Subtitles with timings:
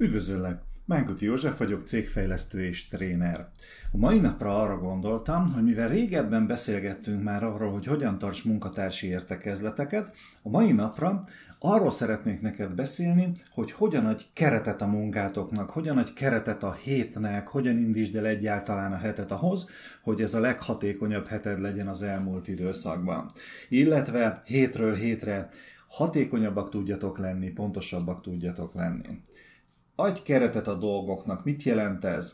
[0.00, 0.60] Üdvözöllek!
[0.84, 3.48] Mánkuti József vagyok, cégfejlesztő és tréner.
[3.92, 9.06] A mai napra arra gondoltam, hogy mivel régebben beszélgettünk már arról, hogy hogyan tarts munkatársi
[9.06, 11.24] értekezleteket, a mai napra
[11.58, 17.48] arról szeretnék neked beszélni, hogy hogyan adj keretet a munkátoknak, hogyan adj keretet a hétnek,
[17.48, 19.66] hogyan indítsd el egyáltalán a hetet ahhoz,
[20.02, 23.32] hogy ez a leghatékonyabb heted legyen az elmúlt időszakban.
[23.68, 25.48] Illetve hétről hétre
[25.88, 29.20] hatékonyabbak tudjatok lenni, pontosabbak tudjatok lenni.
[30.00, 31.44] Adj keretet a dolgoknak.
[31.44, 32.32] Mit jelent ez?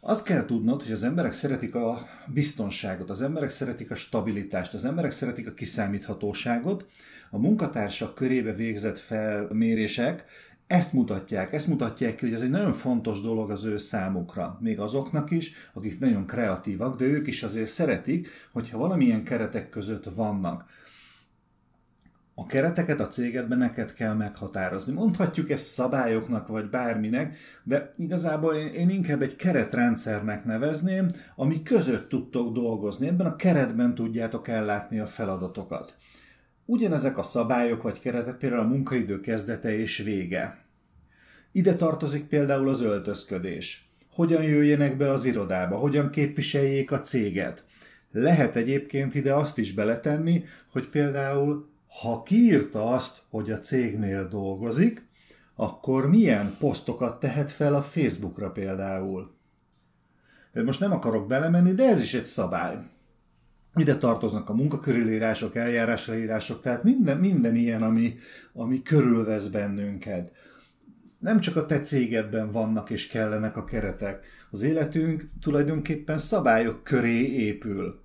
[0.00, 4.84] Azt kell tudnod, hogy az emberek szeretik a biztonságot, az emberek szeretik a stabilitást, az
[4.84, 6.88] emberek szeretik a kiszámíthatóságot.
[7.30, 10.24] A munkatársak körébe végzett felmérések
[10.66, 14.58] ezt mutatják, ezt mutatják ki, hogy ez egy nagyon fontos dolog az ő számukra.
[14.60, 20.04] Még azoknak is, akik nagyon kreatívak, de ők is azért szeretik, hogyha valamilyen keretek között
[20.04, 20.64] vannak
[22.40, 24.92] a kereteket a cégedben neked kell meghatározni.
[24.92, 32.08] Mondhatjuk ezt szabályoknak vagy bárminek, de igazából én, én inkább egy keretrendszernek nevezném, ami között
[32.08, 33.06] tudtok dolgozni.
[33.06, 35.96] Ebben a keretben tudjátok ellátni a feladatokat.
[36.64, 40.64] Ugyanezek a szabályok vagy keretek például a munkaidő kezdete és vége.
[41.52, 43.90] Ide tartozik például az öltözködés.
[44.10, 47.64] Hogyan jöjjenek be az irodába, hogyan képviseljék a céget.
[48.12, 55.08] Lehet egyébként ide azt is beletenni, hogy például ha kiírta azt, hogy a cégnél dolgozik,
[55.54, 59.34] akkor milyen posztokat tehet fel a Facebookra például?
[60.52, 62.78] Most nem akarok belemenni, de ez is egy szabály.
[63.74, 68.18] Ide tartoznak a munkakörülírások, eljárásleírások, tehát minden, minden ilyen, ami,
[68.52, 70.32] ami körülvesz bennünket.
[71.18, 74.26] Nem csak a te cégedben vannak és kellenek a keretek.
[74.50, 78.00] Az életünk tulajdonképpen szabályok köré épül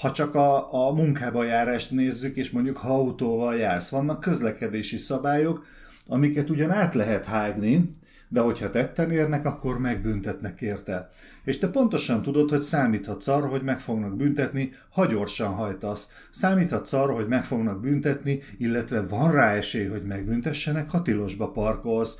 [0.00, 5.64] ha csak a, a munkába járást nézzük, és mondjuk ha autóval jársz, vannak közlekedési szabályok,
[6.06, 7.90] amiket ugyan át lehet hágni,
[8.28, 11.08] de hogyha tetten érnek, akkor megbüntetnek érte.
[11.44, 16.08] És te pontosan tudod, hogy számíthatsz arra, hogy meg fognak büntetni, ha gyorsan hajtasz.
[16.30, 22.18] Számíthatsz arra, hogy meg fognak büntetni, illetve van rá esély, hogy megbüntessenek, ha tilosba parkolsz.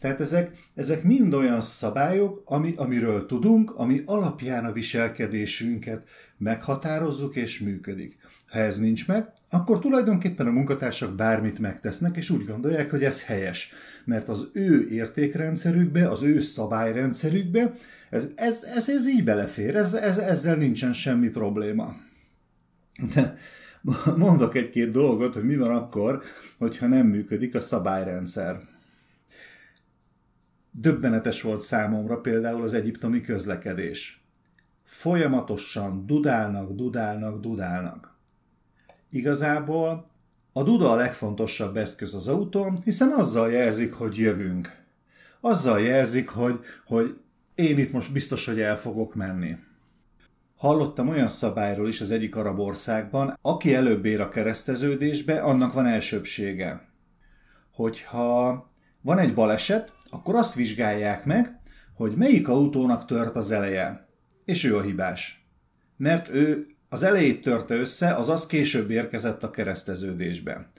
[0.00, 6.08] Tehát ezek, ezek mind olyan szabályok, ami, amiről tudunk, ami alapján a viselkedésünket
[6.38, 8.16] meghatározzuk és működik.
[8.46, 13.24] Ha ez nincs meg, akkor tulajdonképpen a munkatársak bármit megtesznek, és úgy gondolják, hogy ez
[13.24, 13.72] helyes.
[14.04, 17.72] Mert az ő értékrendszerükbe, az ő szabályrendszerükbe,
[18.10, 21.96] ez, ez, ez, ez így belefér, ez, ez, ezzel nincsen semmi probléma.
[23.14, 23.36] De
[24.16, 26.22] mondok egy-két dolgot, hogy mi van akkor,
[26.58, 28.60] hogyha nem működik a szabályrendszer.
[30.78, 34.26] Döbbenetes volt számomra például az egyiptomi közlekedés.
[34.84, 38.16] Folyamatosan dudálnak, dudálnak, dudálnak.
[39.10, 40.06] Igazából
[40.52, 44.84] a duda a legfontosabb eszköz az autón, hiszen azzal jelzik, hogy jövünk.
[45.40, 47.18] Azzal jelzik, hogy, hogy
[47.54, 49.56] én itt most biztos, hogy el fogok menni.
[50.56, 55.86] Hallottam olyan szabályról is az egyik arab országban, aki előbb ér a kereszteződésbe, annak van
[55.86, 56.88] elsőbsége.
[57.70, 58.66] Hogyha
[59.00, 61.60] van egy baleset, akkor azt vizsgálják meg,
[61.94, 64.06] hogy melyik autónak tört az eleje,
[64.44, 65.46] és ő a hibás.
[65.96, 70.70] Mert ő az elejét törte össze, azaz később érkezett a kereszteződésbe.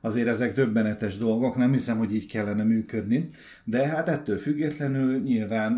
[0.00, 3.28] Azért ezek döbbenetes dolgok, nem hiszem, hogy így kellene működni,
[3.64, 5.72] de hát ettől függetlenül nyilván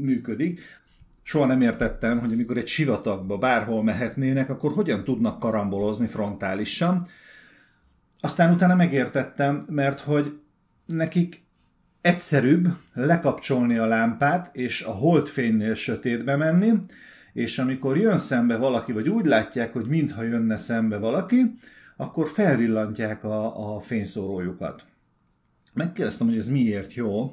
[0.00, 0.60] működik.
[1.22, 7.06] Soha nem értettem, hogy amikor egy sivatagba bárhol mehetnének, akkor hogyan tudnak karambolozni frontálisan.
[8.20, 10.38] Aztán utána megértettem, mert hogy
[10.86, 11.42] nekik
[12.00, 16.72] egyszerűbb lekapcsolni a lámpát, és a holdfénynél sötétbe menni,
[17.32, 21.52] és amikor jön szembe valaki, vagy úgy látják, hogy mintha jönne szembe valaki,
[21.96, 24.84] akkor felvillantják a, a fényszórójukat.
[25.72, 27.30] Megkérdeztem, hogy ez miért jó.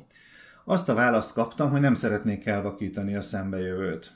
[0.65, 4.11] Azt a választ kaptam, hogy nem szeretnék elvakítani a szembejövőt.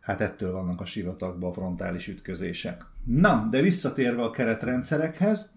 [0.00, 2.84] Hát ettől vannak a sivatagban a frontális ütközések.
[3.04, 5.50] Na, de visszatérve a keretrendszerekhez,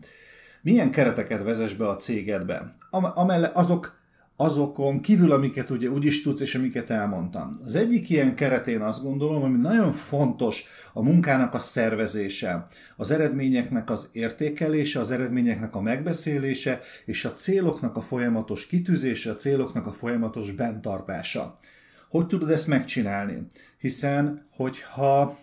[0.61, 2.75] milyen kereteket vezess be a cégedbe?
[2.89, 3.98] Amelle azok
[4.41, 7.59] azokon kívül, amiket ugye úgy is tudsz, és amiket elmondtam.
[7.63, 10.63] Az egyik ilyen keretén azt gondolom, ami nagyon fontos
[10.93, 17.97] a munkának a szervezése, az eredményeknek az értékelése, az eredményeknek a megbeszélése, és a céloknak
[17.97, 21.57] a folyamatos kitűzése, a céloknak a folyamatos bentartása.
[22.09, 23.47] Hogy tudod ezt megcsinálni?
[23.79, 25.37] Hiszen, hogyha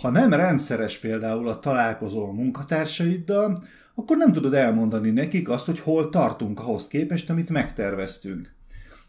[0.00, 3.64] ha nem rendszeres például a találkozó a munkatársaiddal,
[3.94, 8.52] akkor nem tudod elmondani nekik azt, hogy hol tartunk ahhoz képest, amit megterveztünk.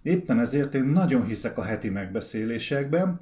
[0.01, 3.19] Éppen ezért én nagyon hiszek a heti megbeszélésekben,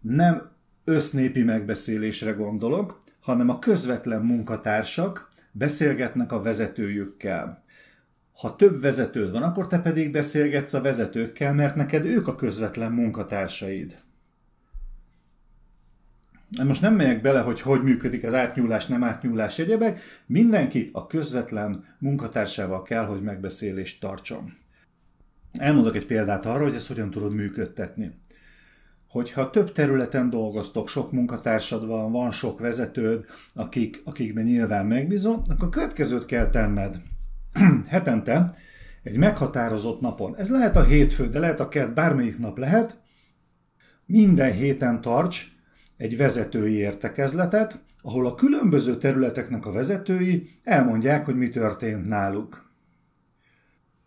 [0.00, 0.50] nem
[0.84, 7.62] össznépi megbeszélésre gondolok, hanem a közvetlen munkatársak beszélgetnek a vezetőjükkel.
[8.32, 12.92] Ha több vezetőd van, akkor te pedig beszélgetsz a vezetőkkel, mert neked ők a közvetlen
[12.92, 13.98] munkatársaid.
[16.64, 20.00] Most nem megyek bele, hogy hogy működik az átnyúlás, nem átnyúlás egyebek.
[20.26, 24.56] Mindenki a közvetlen munkatársával kell, hogy megbeszélést tartson.
[25.52, 28.18] Elmondok egy példát arra, hogy ezt hogyan tudod működtetni.
[29.08, 33.24] Hogyha több területen dolgoztok, sok munkatársad van, van sok vezetőd,
[33.54, 37.00] akik, akikben nyilván megbízol, akkor a következőt kell tenned.
[37.88, 38.54] Hetente
[39.02, 42.98] egy meghatározott napon, ez lehet a hétfő, de lehet a kert, bármelyik nap lehet,
[44.06, 45.59] minden héten tarts
[46.00, 52.70] egy vezetői értekezletet, ahol a különböző területeknek a vezetői elmondják, hogy mi történt náluk.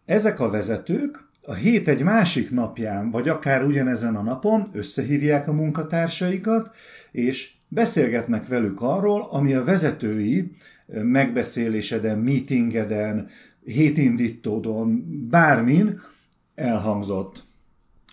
[0.05, 5.53] Ezek a vezetők a hét egy másik napján, vagy akár ugyanezen a napon összehívják a
[5.53, 6.75] munkatársaikat,
[7.11, 10.51] és beszélgetnek velük arról, ami a vezetői
[10.87, 13.27] megbeszéléseden, meetingeden,
[13.63, 15.99] hétindítódon, bármin
[16.55, 17.43] elhangzott.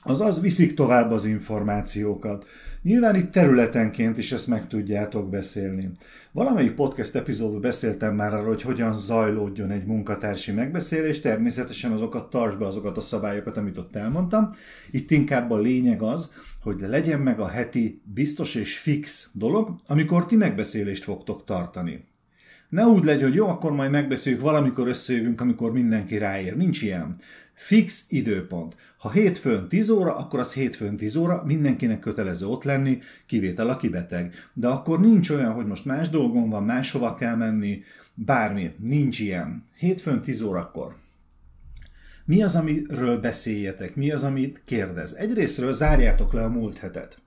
[0.03, 2.47] Azaz viszik tovább az információkat.
[2.83, 5.91] Nyilván itt területenként is ezt meg tudjátok beszélni.
[6.33, 12.59] Valamelyik podcast epizódban beszéltem már arról, hogy hogyan zajlódjon egy munkatársi megbeszélés, természetesen azokat tartsd
[12.59, 14.51] be azokat a szabályokat, amit ott elmondtam.
[14.91, 16.31] Itt inkább a lényeg az,
[16.63, 22.09] hogy legyen meg a heti biztos és fix dolog, amikor ti megbeszélést fogtok tartani.
[22.69, 26.57] Ne úgy legyen, hogy jó, akkor majd megbeszéljük, valamikor összejövünk, amikor mindenki ráér.
[26.57, 27.17] Nincs ilyen.
[27.61, 28.77] Fix időpont.
[28.97, 33.89] Ha hétfőn 10 óra, akkor az hétfőn 10 óra, mindenkinek kötelező ott lenni, kivétel aki
[33.89, 34.35] beteg.
[34.53, 37.83] De akkor nincs olyan, hogy most más dolgom van, máshova kell menni,
[38.15, 38.75] bármi.
[38.79, 39.65] Nincs ilyen.
[39.79, 40.97] Hétfőn 10 órakor.
[42.25, 43.97] Mi az, amiről beszéljetek?
[43.97, 45.15] Mi az, amit kérdez?
[45.15, 47.23] Egyrésztről zárjátok le a múlt hetet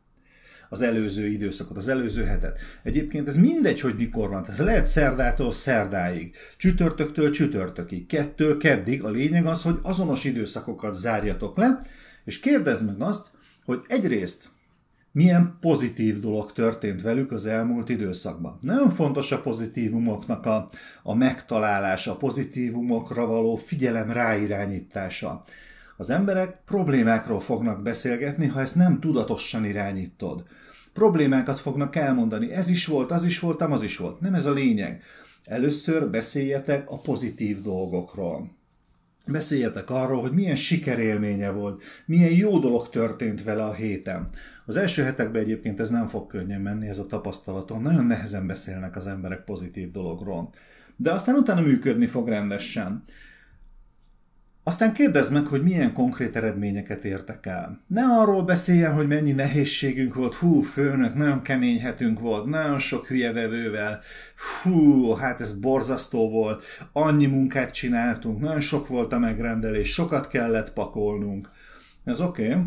[0.73, 2.59] az előző időszakot, az előző hetet.
[2.83, 4.45] Egyébként ez mindegy, hogy mikor van.
[4.49, 9.03] Ez lehet szerdától szerdáig, csütörtöktől csütörtökig, kettől keddig.
[9.03, 11.79] A lényeg az, hogy azonos időszakokat zárjatok le,
[12.25, 13.31] és kérdezd meg azt,
[13.65, 14.49] hogy egyrészt
[15.11, 18.57] milyen pozitív dolog történt velük az elmúlt időszakban.
[18.61, 20.69] Nagyon fontos a pozitívumoknak a,
[21.03, 25.43] a megtalálása, a pozitívumokra való figyelem ráirányítása.
[26.03, 30.43] Az emberek problémákról fognak beszélgetni, ha ezt nem tudatosan irányítod
[30.93, 32.51] problémákat fognak elmondani.
[32.51, 34.19] Ez is volt, az is voltam, az is volt.
[34.19, 35.01] Nem ez a lényeg.
[35.43, 38.51] Először beszéljetek a pozitív dolgokról.
[39.25, 44.29] Beszéljetek arról, hogy milyen sikerélménye volt, milyen jó dolog történt vele a héten.
[44.65, 47.81] Az első hetekben egyébként ez nem fog könnyen menni, ez a tapasztalatom.
[47.81, 50.49] Nagyon nehezen beszélnek az emberek pozitív dologról.
[50.95, 53.03] De aztán utána működni fog rendesen.
[54.65, 57.79] Aztán kérdezd meg, hogy milyen konkrét eredményeket értek el.
[57.87, 61.81] Ne arról beszéljen, hogy mennyi nehézségünk volt, hú, főnök, nagyon kemény
[62.19, 63.99] volt, nagyon sok hülye vevővel,
[64.61, 70.73] hú, hát ez borzasztó volt, annyi munkát csináltunk, nagyon sok volt a megrendelés, sokat kellett
[70.73, 71.49] pakolnunk.
[72.03, 72.63] Ez oké, okay,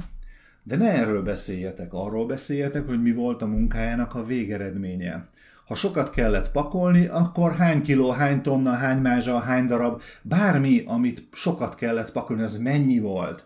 [0.62, 5.24] de ne erről beszéljetek, arról beszéljetek, hogy mi volt a munkájának a végeredménye.
[5.66, 11.28] Ha sokat kellett pakolni, akkor hány kiló, hány tonna, hány mázsa, hány darab, bármi, amit
[11.32, 13.44] sokat kellett pakolni, az mennyi volt.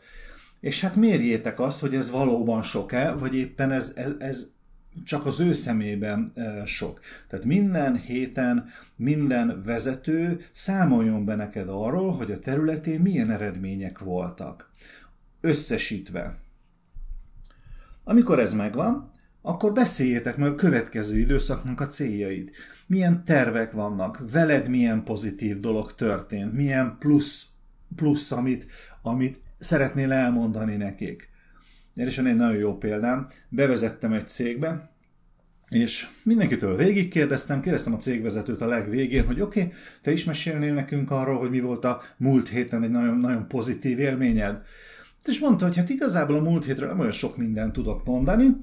[0.60, 4.46] És hát mérjétek azt, hogy ez valóban sok-e, vagy éppen ez, ez, ez
[5.04, 7.00] csak az ő szemében e, sok.
[7.28, 14.70] Tehát minden héten minden vezető számoljon be neked arról, hogy a területén milyen eredmények voltak.
[15.40, 16.36] Összesítve.
[18.04, 19.10] Amikor ez megvan,
[19.42, 22.50] akkor beszéljétek meg a következő időszaknak a céljaid.
[22.86, 27.46] Milyen tervek vannak, veled milyen pozitív dolog történt, milyen plusz,
[27.96, 28.66] plusz amit,
[29.02, 31.28] amit szeretnél elmondani nekik.
[31.94, 34.90] És egy nagyon jó példám, bevezettem egy cégbe,
[35.68, 41.10] és mindenkitől végigkérdeztem, kérdeztem a cégvezetőt a legvégén, hogy oké, okay, te is mesélnél nekünk
[41.10, 44.64] arról, hogy mi volt a múlt héten egy nagyon, nagyon pozitív élményed.
[45.24, 48.56] És mondta, hogy hát igazából a múlt hétről nem olyan sok mindent tudok mondani,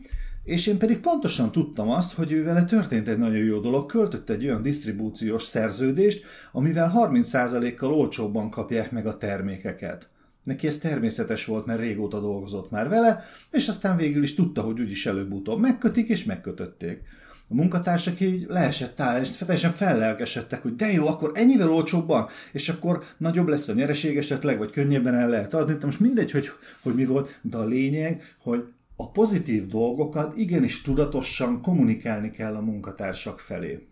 [0.48, 4.30] és én pedig pontosan tudtam azt, hogy ő vele történt egy nagyon jó dolog, költött
[4.30, 10.10] egy olyan disztribúciós szerződést, amivel 30%-kal olcsóbban kapják meg a termékeket.
[10.44, 14.80] Neki ez természetes volt, mert régóta dolgozott már vele, és aztán végül is tudta, hogy
[14.80, 17.01] úgyis előbb-utóbb megkötik, és megkötötték.
[17.48, 22.70] A munkatársak így leesett áll, és teljesen fellelkesedtek, hogy de jó, akkor ennyivel olcsóbban, és
[22.70, 25.74] akkor nagyobb lesz a nyereség esetleg, vagy könnyebben el lehet adni.
[25.74, 26.50] De most mindegy, hogy,
[26.82, 28.63] hogy mi volt, de a lényeg, hogy
[29.00, 33.88] a pozitív dolgokat igenis tudatosan kommunikálni kell a munkatársak felé.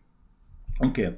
[0.80, 1.02] Oké.
[1.02, 1.16] Okay.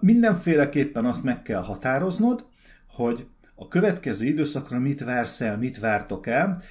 [0.00, 2.46] Mindenféleképpen azt meg kell határoznod,
[2.86, 6.62] hogy a következő időszakra mit vársz el, mit vártok el.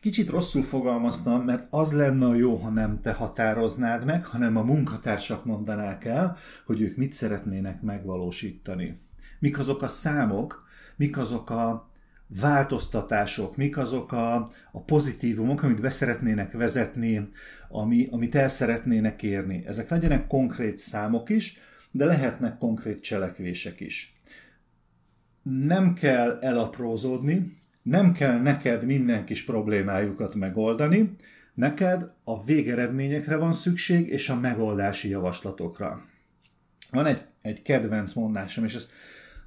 [0.00, 5.44] Kicsit rosszul fogalmaztam, mert az lenne jó, ha nem te határoznád meg, hanem a munkatársak
[5.44, 6.36] mondanák el,
[6.66, 9.00] hogy ők mit szeretnének megvalósítani.
[9.38, 10.64] Mik azok a számok,
[10.96, 11.89] mik azok a
[12.38, 14.34] változtatások, mik azok a,
[14.72, 17.22] a pozitívumok, amit beszeretnének vezetni,
[17.68, 19.64] ami, amit el szeretnének érni.
[19.66, 21.58] Ezek legyenek konkrét számok is,
[21.90, 24.20] de lehetnek konkrét cselekvések is.
[25.42, 31.16] Nem kell elaprózódni, nem kell neked minden kis problémájukat megoldani,
[31.54, 36.02] neked a végeredményekre van szükség, és a megoldási javaslatokra.
[36.90, 38.90] Van egy, egy kedvenc mondásom, és ezt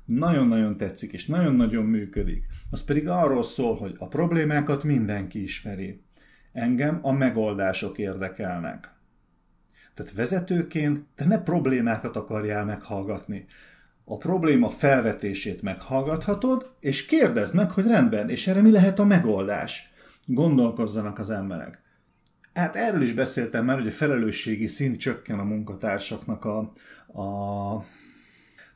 [0.06, 2.46] nagyon-nagyon tetszik, és nagyon-nagyon működik.
[2.72, 6.02] Az pedig arról szól, hogy a problémákat mindenki ismeri.
[6.52, 8.92] Engem a megoldások érdekelnek.
[9.94, 13.46] Tehát vezetőként te ne problémákat akarjál meghallgatni.
[14.06, 19.92] A probléma felvetését meghallgathatod, és kérdezd meg, hogy rendben, és erre mi lehet a megoldás.
[20.26, 21.82] Gondolkozzanak az emberek.
[22.54, 26.58] Hát erről is beszéltem már, hogy a felelősségi szint csökken a munkatársaknak a,
[27.22, 27.86] a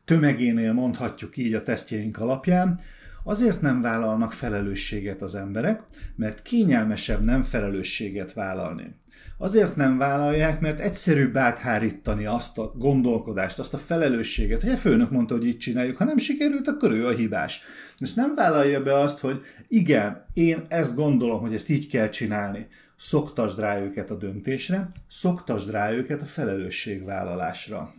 [0.07, 2.79] tömegénél mondhatjuk így a tesztjeink alapján,
[3.23, 5.81] azért nem vállalnak felelősséget az emberek,
[6.15, 8.95] mert kényelmesebb nem felelősséget vállalni.
[9.37, 15.11] Azért nem vállalják, mert egyszerűbb áthárítani azt a gondolkodást, azt a felelősséget, hogy a főnök
[15.11, 17.61] mondta, hogy így csináljuk, ha nem sikerült, akkor ő a hibás.
[17.97, 22.67] És nem vállalja be azt, hogy igen, én ezt gondolom, hogy ezt így kell csinálni.
[22.95, 27.93] Szoktasd rá őket a döntésre, szoktasd rá őket a felelősségvállalásra.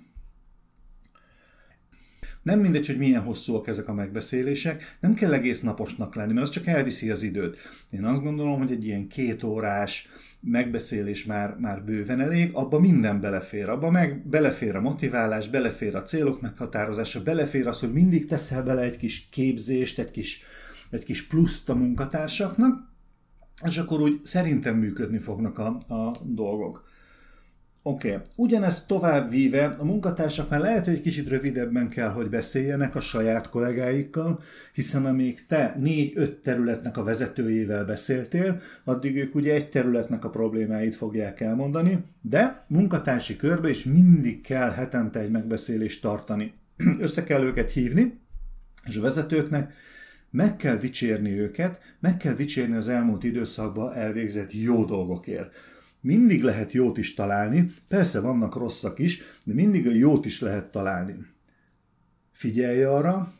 [2.49, 6.53] Nem mindegy, hogy milyen hosszúak ezek a megbeszélések, nem kell egész naposnak lenni, mert az
[6.53, 7.57] csak elviszi az időt.
[7.91, 10.09] Én azt gondolom, hogy egy ilyen két órás
[10.43, 13.69] megbeszélés már, már bőven elég, abba minden belefér.
[13.69, 18.83] Abba meg belefér a motiválás, belefér a célok meghatározása, belefér az, hogy mindig teszel bele
[18.83, 20.43] egy kis képzést, egy kis,
[20.91, 22.93] egy kis pluszt a munkatársaknak,
[23.65, 26.85] és akkor úgy szerintem működni fognak a, a dolgok.
[27.89, 28.27] Oké, okay.
[28.37, 33.51] ugyanezt tovább víve, a munkatársak már lehet, hogy kicsit rövidebben kell, hogy beszéljenek a saját
[33.51, 34.41] kollégáikkal,
[34.73, 40.95] hiszen amíg te négy-öt területnek a vezetőjével beszéltél, addig ők ugye egy területnek a problémáit
[40.95, 46.53] fogják elmondani, de munkatársi körbe is mindig kell hetente egy megbeszélést tartani.
[47.01, 48.21] Össze kell őket hívni,
[48.85, 49.75] és a vezetőknek
[50.31, 55.53] meg kell dicsérni őket, meg kell dicsérni az elmúlt időszakban elvégzett jó dolgokért
[56.01, 60.71] mindig lehet jót is találni, persze vannak rosszak is, de mindig a jót is lehet
[60.71, 61.17] találni.
[62.33, 63.33] Figyelj arra,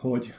[0.00, 0.34] hogy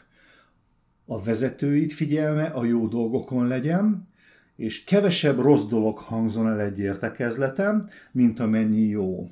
[1.06, 4.08] a vezetőit figyelme a jó dolgokon legyen,
[4.56, 9.30] és kevesebb rossz dolog hangzon el egy értekezletem, mint amennyi jó.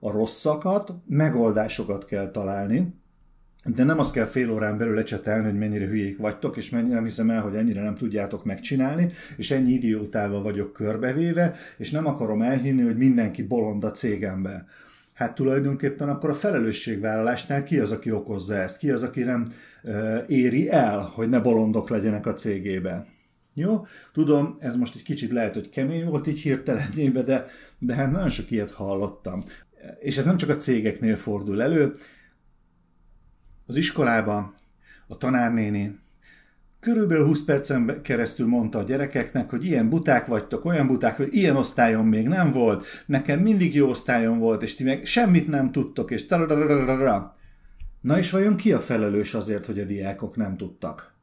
[0.00, 2.94] A rosszakat, megoldásokat kell találni,
[3.74, 7.04] de nem azt kell fél órán belül lecsetelni, hogy mennyire hülyék vagytok, és mennyire nem
[7.04, 12.42] hiszem el, hogy ennyire nem tudjátok megcsinálni, és ennyi idiótával vagyok körbevéve, és nem akarom
[12.42, 14.66] elhinni, hogy mindenki bolond a cégemben.
[15.12, 18.78] Hát tulajdonképpen akkor a felelősségvállalásnál ki az, aki okozza ezt?
[18.78, 19.46] Ki az, aki nem
[19.82, 23.06] uh, éri el, hogy ne bolondok legyenek a cégébe?
[23.54, 27.46] Jó, tudom, ez most egy kicsit lehet, hogy kemény volt így hirtelenjébe, de,
[27.78, 29.42] de hát nagyon sok ilyet hallottam.
[30.00, 31.92] És ez nem csak a cégeknél fordul elő,
[33.66, 34.54] az iskolában
[35.06, 35.98] a tanárnéni
[36.86, 41.56] körülbelül 20 percen keresztül mondta a gyerekeknek, hogy ilyen buták vagytok, olyan buták, hogy ilyen
[41.56, 46.10] osztályon még nem volt, nekem mindig jó osztályon volt, és ti meg semmit nem tudtok,
[46.10, 46.26] és
[48.00, 51.14] Na és vajon ki a felelős azért, hogy a diákok nem tudtak?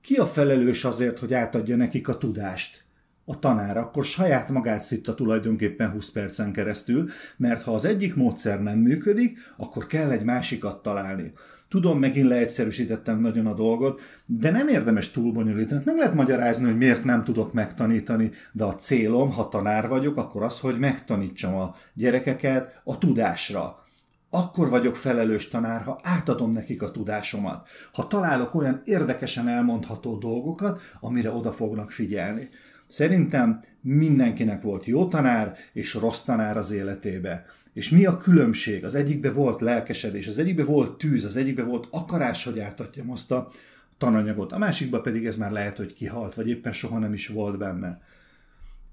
[0.00, 2.84] Ki a felelős azért, hogy átadja nekik a tudást?
[3.24, 8.62] A tanár akkor saját magát szitta tulajdonképpen 20 percen keresztül, mert ha az egyik módszer
[8.62, 11.32] nem működik, akkor kell egy másikat találni.
[11.72, 15.82] Tudom, megint leegyszerűsítettem nagyon a dolgot, de nem érdemes túlbonyolítani.
[15.84, 20.42] Nem lehet magyarázni, hogy miért nem tudok megtanítani, de a célom, ha tanár vagyok, akkor
[20.42, 23.84] az, hogy megtanítsam a gyerekeket a tudásra.
[24.30, 27.68] Akkor vagyok felelős tanár, ha átadom nekik a tudásomat.
[27.92, 32.48] Ha találok olyan érdekesen elmondható dolgokat, amire oda fognak figyelni.
[32.92, 37.44] Szerintem mindenkinek volt jó tanár és rossz tanár az életébe.
[37.72, 38.84] És mi a különbség?
[38.84, 43.30] Az egyikbe volt lelkesedés, az egyikbe volt tűz, az egyikbe volt akarás, hogy átadjam azt
[43.30, 43.50] a
[43.98, 44.52] tananyagot.
[44.52, 48.00] A másikba pedig ez már lehet, hogy kihalt, vagy éppen soha nem is volt benne.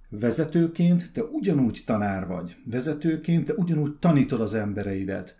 [0.09, 2.55] Vezetőként te ugyanúgy tanár vagy.
[2.65, 5.35] Vezetőként te ugyanúgy tanítod az embereidet.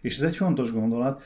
[0.00, 1.22] És ez egy fontos gondolat,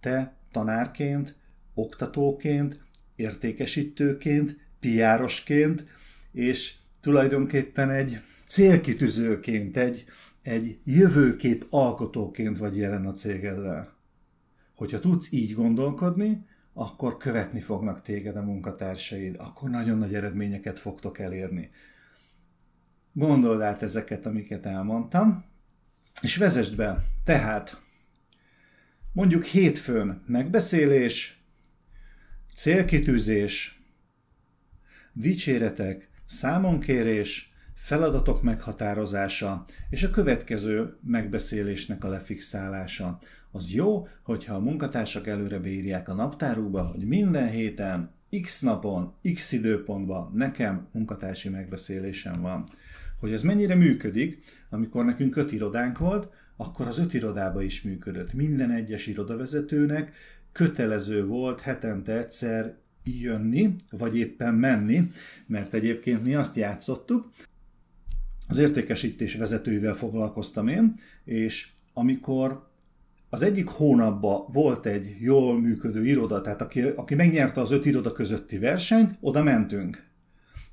[0.00, 1.36] te tanárként,
[1.74, 2.80] oktatóként,
[3.16, 5.86] értékesítőként, piárosként,
[6.32, 10.04] és tulajdonképpen egy célkitűzőként, egy,
[10.42, 13.98] egy jövőkép alkotóként vagy jelen a cégeddel.
[14.74, 21.18] Hogyha tudsz így gondolkodni, akkor követni fognak téged a munkatársaid, akkor nagyon nagy eredményeket fogtok
[21.18, 21.70] elérni.
[23.12, 25.44] Gondold át ezeket, amiket elmondtam,
[26.20, 27.04] és vezesd be.
[27.24, 27.80] Tehát
[29.12, 31.42] Mondjuk hétfőn megbeszélés,
[32.54, 33.79] célkitűzés,
[35.12, 43.18] dicséretek, számonkérés, feladatok meghatározása és a következő megbeszélésnek a lefixálása.
[43.50, 48.10] Az jó, hogyha a munkatársak előre beírják a naptárukba, hogy minden héten,
[48.42, 52.64] x napon, x időpontban nekem munkatársi megbeszélésem van.
[53.18, 58.32] Hogy ez mennyire működik, amikor nekünk öt irodánk volt, akkor az öt irodába is működött.
[58.32, 60.12] Minden egyes irodavezetőnek
[60.52, 62.76] kötelező volt hetente egyszer
[63.18, 65.06] jönni, vagy éppen menni,
[65.46, 67.28] mert egyébként mi azt játszottuk,
[68.48, 72.68] az értékesítés vezetőivel foglalkoztam én, és amikor
[73.28, 78.12] az egyik hónapban volt egy jól működő iroda, tehát aki, aki megnyerte az öt iroda
[78.12, 80.08] közötti versenyt, oda mentünk.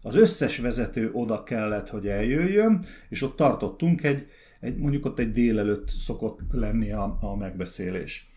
[0.01, 4.27] Az összes vezető oda kellett, hogy eljöjjön, és ott tartottunk egy,
[4.59, 8.29] egy mondjuk ott egy délelőtt szokott lenni a, a megbeszélés.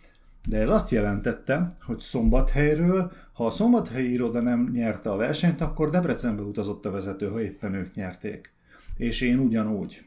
[0.48, 5.90] De ez azt jelentette, hogy Szombathelyről, ha a szombathelyi iroda nem nyerte a versenyt, akkor
[5.90, 8.52] Debrecenbe utazott a vezető, ha éppen ők nyerték.
[8.96, 10.04] És én ugyanúgy.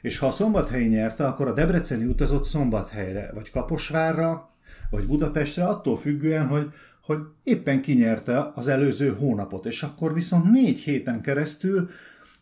[0.00, 4.50] És ha a Szombathelyi nyerte, akkor a Debreceni utazott Szombathelyre, vagy Kaposvárra,
[4.90, 10.78] vagy Budapestre, attól függően, hogy, hogy éppen kinyerte az előző hónapot, és akkor viszont négy
[10.78, 11.88] héten keresztül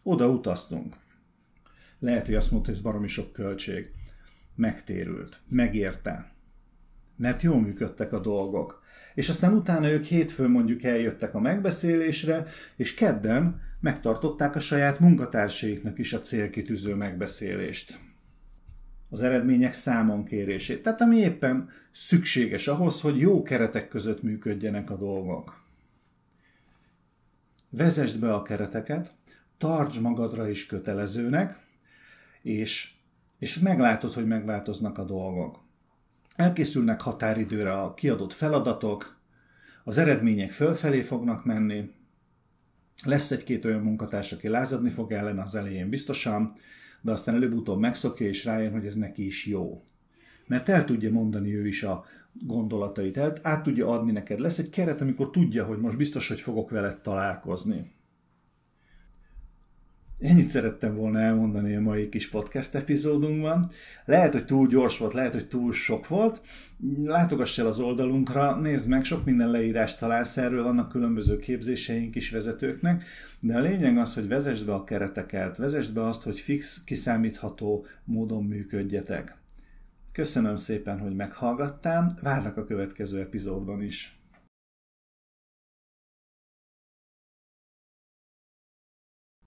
[0.02, 0.94] oda utaztunk.
[1.98, 3.90] Lehet, hogy azt mondta, hogy ez baromi sok költség.
[4.54, 6.33] Megtérült, megérte,
[7.16, 8.83] mert jól működtek a dolgok.
[9.14, 15.99] És aztán utána ők hétfőn mondjuk eljöttek a megbeszélésre, és kedden megtartották a saját munkatársaiknak
[15.99, 17.99] is a célkitűző megbeszélést.
[19.11, 20.83] Az eredmények számon kérését.
[20.83, 25.62] Tehát ami éppen szükséges ahhoz, hogy jó keretek között működjenek a dolgok.
[27.71, 29.12] Vezesd be a kereteket,
[29.59, 31.59] tarts magadra is kötelezőnek,
[32.42, 32.94] és,
[33.38, 35.63] és meglátod, hogy megváltoznak a dolgok.
[36.34, 39.20] Elkészülnek határidőre a kiadott feladatok,
[39.84, 41.90] az eredmények fölfelé fognak menni,
[43.04, 46.56] lesz egy-két olyan munkatárs, aki lázadni fog ellen az elején biztosan,
[47.00, 49.82] de aztán előbb-utóbb megszokja és rájön, hogy ez neki is jó.
[50.46, 54.38] Mert el tudja mondani ő is a gondolatait, át tudja adni neked.
[54.38, 57.92] Lesz egy keret, amikor tudja, hogy most biztos, hogy fogok veled találkozni.
[60.24, 63.70] Ennyit szerettem volna elmondani a mai kis podcast epizódunkban.
[64.04, 66.40] Lehet, hogy túl gyors volt, lehet, hogy túl sok volt.
[67.04, 72.30] Látogass el az oldalunkra, nézd meg, sok minden leírást találsz erről, vannak különböző képzéseink is
[72.30, 73.04] vezetőknek,
[73.40, 77.87] de a lényeg az, hogy vezesd be a kereteket, vezesd be azt, hogy fix, kiszámítható
[78.04, 79.37] módon működjetek.
[80.12, 84.18] Köszönöm szépen, hogy meghallgattál, várlak a következő epizódban is.